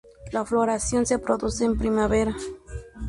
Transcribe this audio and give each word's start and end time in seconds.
La 0.31 0.43
floración 0.43 1.05
se 1.05 1.19
produce 1.19 1.63
en 1.63 1.77
primavera. 1.77 2.35